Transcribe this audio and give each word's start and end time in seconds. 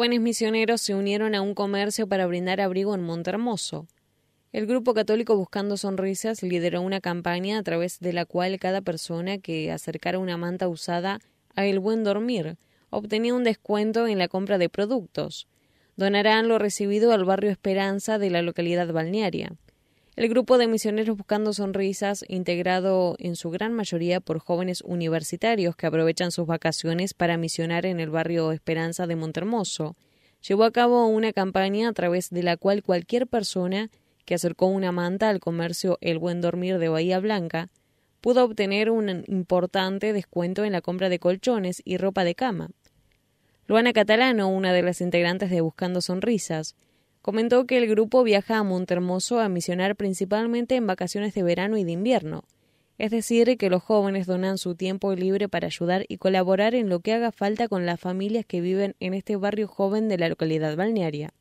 jóvenes 0.00 0.22
misioneros 0.22 0.80
se 0.80 0.94
unieron 0.94 1.34
a 1.34 1.42
un 1.42 1.52
comercio 1.52 2.06
para 2.06 2.26
brindar 2.26 2.58
abrigo 2.62 2.94
en 2.94 3.02
Montermoso. 3.02 3.86
El 4.50 4.64
grupo 4.64 4.94
católico 4.94 5.36
Buscando 5.36 5.76
Sonrisas 5.76 6.42
lideró 6.42 6.80
una 6.80 7.02
campaña 7.02 7.58
a 7.58 7.62
través 7.62 8.00
de 8.00 8.14
la 8.14 8.24
cual 8.24 8.58
cada 8.58 8.80
persona 8.80 9.36
que 9.36 9.70
acercara 9.70 10.18
una 10.18 10.38
manta 10.38 10.68
usada 10.68 11.18
a 11.54 11.66
El 11.66 11.80
Buen 11.80 12.02
Dormir 12.02 12.56
obtenía 12.88 13.34
un 13.34 13.44
descuento 13.44 14.06
en 14.06 14.16
la 14.16 14.28
compra 14.28 14.56
de 14.56 14.70
productos. 14.70 15.48
Donarán 15.96 16.48
lo 16.48 16.58
recibido 16.58 17.12
al 17.12 17.26
barrio 17.26 17.50
Esperanza 17.50 18.16
de 18.16 18.30
la 18.30 18.40
localidad 18.40 18.90
balnearia. 18.90 19.52
El 20.20 20.28
grupo 20.28 20.58
de 20.58 20.68
misioneros 20.68 21.16
Buscando 21.16 21.54
Sonrisas, 21.54 22.26
integrado 22.28 23.16
en 23.18 23.36
su 23.36 23.48
gran 23.48 23.72
mayoría 23.72 24.20
por 24.20 24.38
jóvenes 24.38 24.82
universitarios 24.82 25.76
que 25.76 25.86
aprovechan 25.86 26.30
sus 26.30 26.46
vacaciones 26.46 27.14
para 27.14 27.38
misionar 27.38 27.86
en 27.86 28.00
el 28.00 28.10
barrio 28.10 28.52
Esperanza 28.52 29.06
de 29.06 29.16
Montermoso, 29.16 29.96
llevó 30.46 30.64
a 30.64 30.72
cabo 30.72 31.06
una 31.06 31.32
campaña 31.32 31.88
a 31.88 31.94
través 31.94 32.28
de 32.28 32.42
la 32.42 32.58
cual 32.58 32.82
cualquier 32.82 33.28
persona 33.28 33.88
que 34.26 34.34
acercó 34.34 34.66
una 34.66 34.92
manta 34.92 35.30
al 35.30 35.40
comercio 35.40 35.96
El 36.02 36.18
Buen 36.18 36.42
Dormir 36.42 36.76
de 36.76 36.90
Bahía 36.90 37.18
Blanca, 37.18 37.70
pudo 38.20 38.44
obtener 38.44 38.90
un 38.90 39.24
importante 39.26 40.12
descuento 40.12 40.66
en 40.66 40.72
la 40.72 40.82
compra 40.82 41.08
de 41.08 41.18
colchones 41.18 41.80
y 41.82 41.96
ropa 41.96 42.24
de 42.24 42.34
cama. 42.34 42.68
Luana 43.66 43.94
Catalano, 43.94 44.50
una 44.50 44.74
de 44.74 44.82
las 44.82 45.00
integrantes 45.00 45.48
de 45.48 45.62
Buscando 45.62 46.02
Sonrisas, 46.02 46.76
comentó 47.22 47.66
que 47.66 47.78
el 47.78 47.88
grupo 47.88 48.22
viaja 48.22 48.58
a 48.58 48.62
Montermoso 48.62 49.40
a 49.40 49.48
misionar 49.48 49.96
principalmente 49.96 50.76
en 50.76 50.86
vacaciones 50.86 51.34
de 51.34 51.42
verano 51.42 51.76
y 51.76 51.84
de 51.84 51.92
invierno, 51.92 52.44
es 53.00 53.10
decir, 53.10 53.56
que 53.56 53.70
los 53.70 53.82
jóvenes 53.82 54.26
donan 54.26 54.58
su 54.58 54.74
tiempo 54.74 55.14
libre 55.14 55.48
para 55.48 55.68
ayudar 55.68 56.04
y 56.08 56.18
colaborar 56.18 56.74
en 56.74 56.90
lo 56.90 57.00
que 57.00 57.14
haga 57.14 57.32
falta 57.32 57.66
con 57.66 57.86
las 57.86 57.98
familias 57.98 58.44
que 58.44 58.60
viven 58.60 58.94
en 59.00 59.14
este 59.14 59.36
barrio 59.36 59.68
joven 59.68 60.08
de 60.08 60.18
la 60.18 60.28
localidad 60.28 60.76
balnearia. 60.76 61.32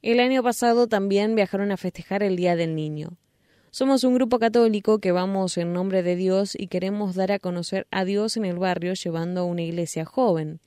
El 0.00 0.20
año 0.20 0.42
pasado 0.42 0.86
también 0.86 1.34
viajaron 1.34 1.70
a 1.70 1.76
festejar 1.76 2.22
el 2.22 2.36
Día 2.36 2.56
del 2.56 2.74
Niño. 2.74 3.18
Somos 3.70 4.04
un 4.04 4.14
grupo 4.14 4.38
católico 4.38 4.98
que 4.98 5.12
vamos 5.12 5.58
en 5.58 5.74
nombre 5.74 6.02
de 6.02 6.16
Dios 6.16 6.54
y 6.58 6.68
queremos 6.68 7.14
dar 7.14 7.30
a 7.30 7.38
conocer 7.38 7.86
a 7.90 8.06
Dios 8.06 8.38
en 8.38 8.46
el 8.46 8.58
barrio 8.58 8.94
llevando 8.94 9.44
una 9.44 9.60
iglesia 9.60 10.06
joven. 10.06 10.60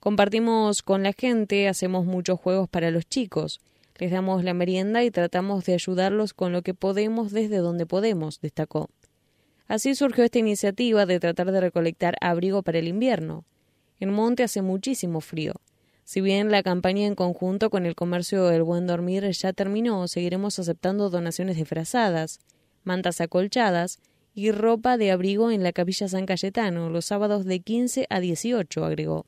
Compartimos 0.00 0.82
con 0.82 1.04
la 1.04 1.12
gente, 1.12 1.68
hacemos 1.68 2.06
muchos 2.06 2.40
juegos 2.40 2.68
para 2.68 2.90
los 2.90 3.08
chicos, 3.08 3.60
les 3.98 4.10
damos 4.10 4.44
la 4.44 4.54
merienda 4.54 5.04
y 5.04 5.10
tratamos 5.10 5.64
de 5.64 5.74
ayudarlos 5.74 6.34
con 6.34 6.52
lo 6.52 6.62
que 6.62 6.74
podemos 6.74 7.32
desde 7.32 7.58
donde 7.58 7.86
podemos, 7.86 8.40
destacó. 8.40 8.88
Así 9.68 9.94
surgió 9.94 10.24
esta 10.24 10.38
iniciativa 10.38 11.06
de 11.06 11.18
tratar 11.18 11.50
de 11.50 11.60
recolectar 11.60 12.16
abrigo 12.20 12.62
para 12.62 12.78
el 12.78 12.88
invierno. 12.88 13.44
En 13.98 14.12
Monte 14.12 14.44
hace 14.44 14.62
muchísimo 14.62 15.20
frío. 15.20 15.54
Si 16.04 16.20
bien 16.20 16.52
la 16.52 16.62
campaña 16.62 17.06
en 17.06 17.16
conjunto 17.16 17.68
con 17.68 17.84
el 17.84 17.96
comercio 17.96 18.44
del 18.46 18.62
buen 18.62 18.86
dormir 18.86 19.28
ya 19.30 19.52
terminó, 19.52 20.06
seguiremos 20.06 20.58
aceptando 20.58 21.10
donaciones 21.10 21.56
de 21.56 21.64
frazadas, 21.64 22.38
mantas 22.84 23.20
acolchadas 23.20 23.98
y 24.32 24.52
ropa 24.52 24.98
de 24.98 25.10
abrigo 25.10 25.50
en 25.50 25.64
la 25.64 25.72
capilla 25.72 26.06
San 26.06 26.26
Cayetano 26.26 26.90
los 26.90 27.06
sábados 27.06 27.44
de 27.44 27.58
15 27.58 28.06
a 28.08 28.20
18, 28.20 28.84
agregó. 28.84 29.26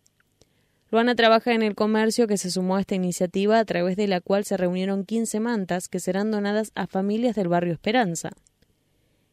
Luana 0.90 1.14
trabaja 1.14 1.52
en 1.52 1.62
el 1.62 1.74
comercio 1.74 2.26
que 2.26 2.38
se 2.38 2.50
sumó 2.50 2.76
a 2.76 2.80
esta 2.80 2.94
iniciativa 2.94 3.58
a 3.58 3.64
través 3.66 3.96
de 3.96 4.08
la 4.08 4.22
cual 4.22 4.46
se 4.46 4.56
reunieron 4.56 5.04
15 5.04 5.38
mantas 5.38 5.86
que 5.86 6.00
serán 6.00 6.30
donadas 6.30 6.72
a 6.74 6.86
familias 6.86 7.36
del 7.36 7.48
barrio 7.48 7.74
Esperanza. 7.74 8.30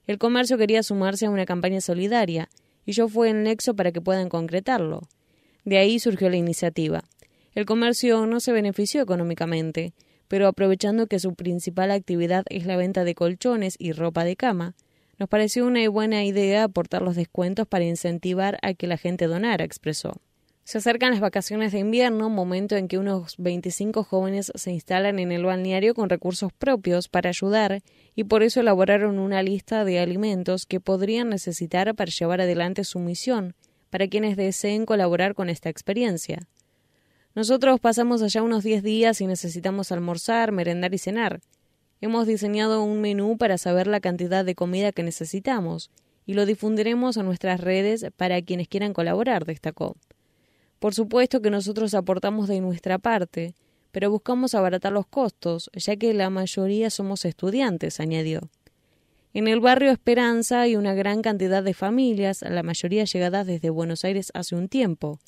El 0.06 0.18
comercio 0.18 0.58
quería 0.58 0.84
sumarse 0.84 1.28
a 1.28 1.30
una 1.30 1.46
campaña 1.46 1.80
solidaria 1.80 2.50
y 2.86 2.92
yo 2.92 3.08
fui 3.08 3.30
el 3.30 3.44
nexo 3.44 3.74
para 3.74 3.94
que 3.94 4.02
puedan 4.02 4.28
concretarlo. 4.28 5.04
De 5.64 5.78
ahí 5.78 5.98
surgió 6.00 6.30
la 6.30 6.36
iniciativa. 6.36 7.06
El 7.54 7.66
comercio 7.66 8.26
no 8.26 8.42
se 8.42 8.52
benefició 8.52 9.02
económicamente, 9.02 9.94
pero 10.28 10.48
aprovechando 10.48 11.08
que 11.08 11.20
su 11.20 11.36
principal 11.36 11.90
actividad 11.92 12.44
es 12.50 12.66
la 12.66 12.76
venta 12.76 13.06
de 13.06 13.16
colchones 13.16 13.76
y 13.80 13.94
ropa 13.94 14.26
de 14.26 14.36
cama, 14.36 14.76
nos 15.18 15.30
pareció 15.30 15.66
una 15.66 15.88
buena 15.90 16.26
idea 16.26 16.66
aportar 16.66 17.02
los 17.02 17.16
descuentos 17.16 17.66
para 17.66 17.86
incentivar 17.86 18.60
a 18.62 18.74
que 18.74 18.88
la 18.88 18.98
gente 18.98 19.28
donara, 19.28 19.64
expresó. 19.64 20.20
Se 20.66 20.80
acercan 20.80 21.12
las 21.12 21.20
vacaciones 21.20 21.72
de 21.74 21.78
invierno, 21.78 22.28
momento 22.32 22.76
en 22.76 22.88
que 22.88 22.98
unos 22.98 23.36
25 23.38 24.04
jóvenes 24.04 24.52
se 24.56 24.72
instalan 24.72 25.20
en 25.20 25.32
el 25.32 25.46
balneario 25.46 25.94
con 25.94 26.10
recursos 26.10 26.52
propios 26.54 27.08
para 27.08 27.30
ayudar 27.30 27.84
y 28.16 28.24
por 28.24 28.42
eso 28.42 28.62
elaboraron 28.62 29.20
una 29.20 29.44
lista 29.44 29.86
de 29.86 30.00
alimentos 30.00 30.66
que 30.66 30.80
podrían 30.80 31.30
necesitar 31.30 31.94
para 31.94 32.10
llevar 32.10 32.42
adelante 32.42 32.84
su 32.84 32.98
misión 32.98 33.54
para 33.92 34.08
quienes 34.08 34.38
deseen 34.38 34.88
colaborar 34.88 35.36
con 35.36 35.52
esta 35.52 35.70
experiencia. 35.70 36.48
Nosotros 37.36 37.80
pasamos 37.80 38.24
allá 38.24 38.42
unos 38.42 38.64
10 38.64 38.82
días 38.82 39.22
y 39.22 39.28
necesitamos 39.28 39.92
almorzar, 39.92 40.52
merendar 40.52 40.96
y 40.96 40.98
cenar. 40.98 41.42
Hemos 42.02 42.26
diseñado 42.26 42.84
un 42.84 43.02
menú 43.02 43.38
para 43.38 43.60
saber 43.60 43.86
la 43.86 44.00
cantidad 44.00 44.44
de 44.44 44.56
comida 44.56 44.92
que 44.92 45.04
necesitamos 45.04 45.92
y 46.26 46.34
lo 46.34 46.48
difundiremos 46.48 47.18
en 47.18 47.28
nuestras 47.28 47.60
redes 47.60 48.08
para 48.18 48.42
quienes 48.42 48.68
quieran 48.68 48.94
colaborar, 48.94 49.46
destacó. 49.46 49.96
Por 50.86 50.94
supuesto 50.94 51.42
que 51.42 51.50
nosotros 51.50 51.96
aportamos 51.96 52.48
de 52.48 52.62
nuestra 52.62 53.00
parte, 53.00 53.56
pero 53.92 54.12
buscamos 54.12 54.54
abaratar 54.54 54.94
los 54.94 55.08
costos, 55.08 55.72
ya 55.74 55.96
que 55.96 56.14
la 56.14 56.30
mayoría 56.30 56.92
somos 56.92 57.26
estudiantes, 57.26 58.00
añadió. 58.00 58.52
En 59.34 59.48
el 59.48 59.62
barrio 59.62 59.90
Esperanza 59.90 60.62
hay 60.62 60.76
una 60.76 60.94
gran 60.94 61.24
cantidad 61.24 61.64
de 61.64 61.74
familias, 61.74 62.44
la 62.44 62.62
mayoría 62.62 63.06
llegadas 63.06 63.48
desde 63.48 63.72
Buenos 63.72 64.06
Aires 64.06 64.30
hace 64.36 64.56
un 64.56 64.70
tiempo 64.70 65.20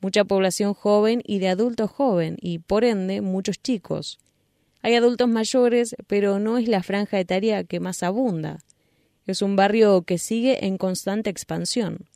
mucha 0.00 0.24
población 0.24 0.72
joven 0.72 1.20
y 1.26 1.40
de 1.40 1.48
adultos 1.48 1.90
joven 1.90 2.38
y, 2.40 2.60
por 2.60 2.82
ende, 2.82 3.20
muchos 3.20 3.60
chicos. 3.60 4.18
Hay 4.80 4.94
adultos 4.94 5.28
mayores, 5.28 5.94
pero 6.06 6.38
no 6.38 6.56
es 6.56 6.68
la 6.68 6.82
franja 6.82 7.20
etaria 7.20 7.64
que 7.64 7.80
más 7.80 8.02
abunda. 8.02 8.60
Es 9.26 9.42
un 9.42 9.56
barrio 9.56 10.04
que 10.04 10.16
sigue 10.16 10.64
en 10.64 10.78
constante 10.78 11.28
expansión. 11.28 12.06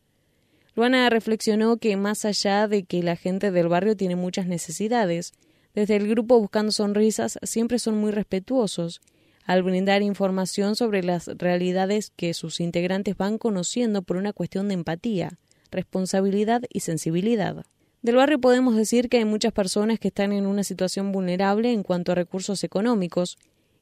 Luana 0.76 1.08
reflexionó 1.08 1.78
que 1.78 1.96
más 1.96 2.26
allá 2.26 2.68
de 2.68 2.84
que 2.84 3.02
la 3.02 3.16
gente 3.16 3.50
del 3.50 3.66
barrio 3.66 3.96
tiene 3.96 4.14
muchas 4.14 4.46
necesidades, 4.46 5.32
desde 5.74 5.96
el 5.96 6.06
grupo 6.06 6.38
Buscando 6.38 6.70
Sonrisas 6.70 7.38
siempre 7.44 7.78
son 7.78 7.96
muy 7.96 8.10
respetuosos 8.10 9.00
al 9.46 9.62
brindar 9.62 10.02
información 10.02 10.76
sobre 10.76 11.02
las 11.02 11.28
realidades 11.28 12.12
que 12.14 12.34
sus 12.34 12.60
integrantes 12.60 13.16
van 13.16 13.38
conociendo 13.38 14.02
por 14.02 14.18
una 14.18 14.34
cuestión 14.34 14.68
de 14.68 14.74
empatía, 14.74 15.38
responsabilidad 15.70 16.62
y 16.70 16.80
sensibilidad. 16.80 17.64
Del 18.02 18.16
barrio 18.16 18.38
podemos 18.38 18.76
decir 18.76 19.08
que 19.08 19.16
hay 19.16 19.24
muchas 19.24 19.54
personas 19.54 19.98
que 19.98 20.08
están 20.08 20.32
en 20.32 20.44
una 20.44 20.62
situación 20.62 21.10
vulnerable 21.10 21.72
en 21.72 21.84
cuanto 21.84 22.12
a 22.12 22.16
recursos 22.16 22.62
económicos 22.64 23.38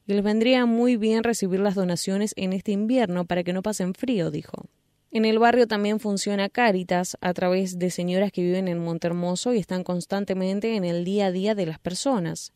y 0.07 0.13
les 0.13 0.23
vendría 0.23 0.65
muy 0.65 0.95
bien 0.95 1.25
recibir 1.25 1.59
las 1.59 1.75
donaciones 1.75 2.31
en 2.37 2.53
este 2.53 2.71
invierno 2.71 3.25
para 3.25 3.43
que 3.43 3.51
no 3.51 3.61
pasen 3.63 3.93
frío, 3.95 4.31
dijo. 4.31 4.69
En 5.15 5.23
el 5.23 5.39
barrio 5.39 5.65
también 5.65 6.01
funciona 6.01 6.49
Cáritas 6.49 7.15
a 7.21 7.33
través 7.33 7.79
de 7.79 7.89
señoras 7.89 8.33
que 8.33 8.41
viven 8.41 8.67
en 8.67 8.79
Montermoso 8.79 9.53
y 9.53 9.59
están 9.59 9.85
constantemente 9.85 10.75
en 10.75 10.83
el 10.83 11.05
día 11.05 11.27
a 11.27 11.31
día 11.31 11.55
de 11.55 11.65
las 11.65 11.79
personas. 11.79 12.51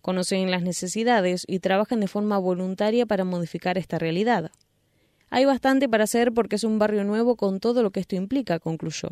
Conocen 0.00 0.48
las 0.52 0.62
necesidades 0.62 1.42
y 1.48 1.58
trabajan 1.58 1.98
de 1.98 2.06
forma 2.06 2.38
voluntaria 2.38 3.04
para 3.04 3.24
modificar 3.24 3.78
esta 3.78 3.98
realidad. 3.98 4.52
Hay 5.28 5.44
bastante 5.44 5.88
para 5.88 6.04
hacer 6.04 6.30
porque 6.30 6.54
es 6.54 6.62
un 6.62 6.78
barrio 6.78 7.02
nuevo 7.02 7.34
con 7.34 7.58
todo 7.58 7.82
lo 7.82 7.90
que 7.90 7.98
esto 7.98 8.14
implica, 8.14 8.60
concluyó. 8.60 9.08